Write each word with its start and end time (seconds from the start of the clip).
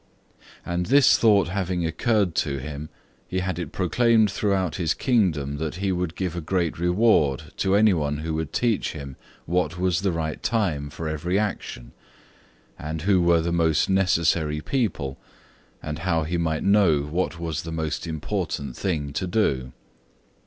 And 0.65 0.87
this 0.87 1.15
thought 1.15 1.49
having 1.49 1.85
occurred 1.85 2.33
to 2.37 2.57
him, 2.57 2.89
he 3.27 3.37
had 3.37 3.59
it 3.59 3.71
proclaimed 3.71 4.31
throughout 4.31 4.77
his 4.77 4.95
kingdom 4.95 5.57
that 5.57 5.75
he 5.75 5.91
would 5.91 6.15
give 6.15 6.35
a 6.35 6.41
great 6.41 6.79
reward 6.79 7.53
to 7.57 7.75
any 7.75 7.93
one 7.93 8.17
who 8.17 8.33
would 8.33 8.51
teach 8.51 8.93
him 8.93 9.15
what 9.45 9.77
was 9.77 10.01
the 10.01 10.11
right 10.11 10.41
time 10.41 10.89
for 10.89 11.07
every 11.07 11.37
action, 11.37 11.91
and 12.79 13.03
who 13.03 13.21
were 13.21 13.41
the 13.41 13.53
most 13.53 13.91
necessary 13.91 14.59
people, 14.59 15.19
and 15.83 15.99
how 15.99 16.23
he 16.23 16.35
might 16.39 16.63
know 16.63 17.03
what 17.03 17.39
was 17.39 17.61
the 17.61 17.71
most 17.71 18.07
important 18.07 18.75
thing 18.75 19.13
to 19.13 19.27
do. 19.27 19.71